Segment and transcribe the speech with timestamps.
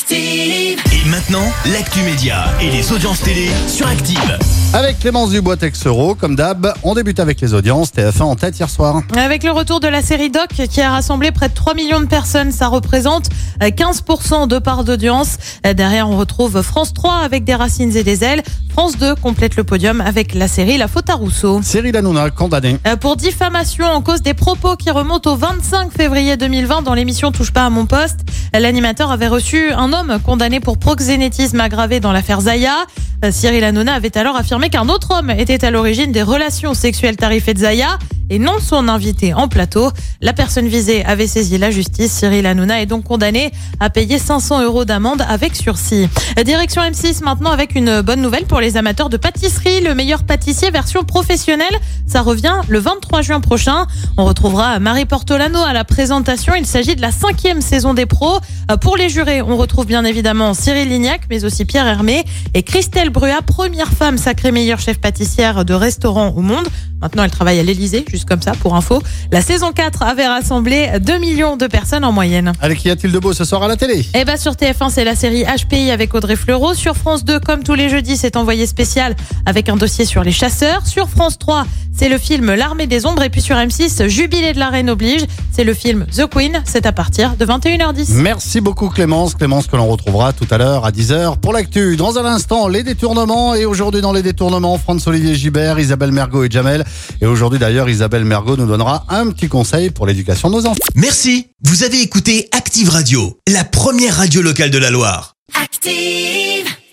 [0.00, 0.78] Active.
[0.92, 4.38] Et maintenant, l'actu média et les audiences télé sur Active.
[4.74, 7.94] Avec Clémence Dubois Texero, comme d'hab, on débute avec les audiences.
[7.94, 9.00] TF1 en tête hier soir.
[9.16, 12.06] Avec le retour de la série Doc qui a rassemblé près de 3 millions de
[12.06, 13.30] personnes, ça représente
[13.62, 15.38] euh, 15% de part d'audience.
[15.66, 18.42] Euh, Derrière, on retrouve France 3 avec des racines et des ailes.
[18.68, 21.60] France 2 complète le podium avec la série La faute à Rousseau.
[21.62, 22.76] Cyril Hanouna, condamné.
[22.86, 27.32] Euh, Pour diffamation en cause des propos qui remontent au 25 février 2020 dans l'émission
[27.32, 28.20] Touche pas à mon poste,
[28.54, 32.86] euh, l'animateur avait reçu un homme condamné pour proxénétisme aggravé dans l'affaire Zaya.
[33.24, 37.16] Euh, Cyril Hanouna avait alors affirmé qu'un autre homme était à l'origine des relations sexuelles
[37.16, 37.98] tarifées de Zaya
[38.30, 39.90] et non son invité en plateau.
[40.20, 42.12] La personne visée avait saisi la justice.
[42.12, 46.08] Cyril Hanouna est donc condamné à payer 500 euros d'amende avec sursis.
[46.44, 49.80] Direction M6 maintenant avec une bonne nouvelle pour les amateurs de pâtisserie.
[49.80, 51.66] Le meilleur pâtissier version professionnelle,
[52.06, 53.86] ça revient le 23 juin prochain.
[54.16, 56.54] On retrouvera Marie Portolano à la présentation.
[56.54, 58.38] Il s'agit de la cinquième saison des pros.
[58.80, 63.10] Pour les jurés, on retrouve bien évidemment Cyril Lignac, mais aussi Pierre Hermé et Christelle
[63.10, 66.66] Brua, première femme sacrée meilleure chef pâtissière de restaurant au monde.
[67.00, 69.02] Maintenant, elle travaille à l'Elysée, juste comme ça, pour info.
[69.30, 72.52] La saison 4 avait rassemblé 2 millions de personnes en moyenne.
[72.62, 74.06] Allez, qu'y a-t-il de beau ce soir à la télé?
[74.14, 76.72] Eh ben sur TF1, c'est la série HPI avec Audrey Fleurot.
[76.72, 79.14] Sur France 2, comme tous les jeudis, c'est envoyé spécial
[79.44, 80.86] avec un dossier sur les chasseurs.
[80.86, 83.22] Sur France 3, c'est le film L'armée des ombres.
[83.22, 85.26] Et puis sur M6, Jubilé de la reine oblige.
[85.52, 86.62] C'est le film The Queen.
[86.64, 88.14] C'est à partir de 21h10.
[88.14, 89.34] Merci beaucoup Clémence.
[89.34, 91.96] Clémence que l'on retrouvera tout à l'heure à 10h pour l'actu.
[91.96, 93.54] Dans un instant, les détournements.
[93.54, 96.84] Et aujourd'hui dans les détournements, Franz-Olivier Gibert, Isabelle Mergot et Jamel.
[97.20, 100.78] Et aujourd'hui d'ailleurs, Isabelle Mergot nous donnera un petit conseil pour l'éducation de nos enfants.
[100.94, 105.34] Merci, vous avez écouté Active Radio, la première radio locale de la Loire.
[105.60, 106.76] Active.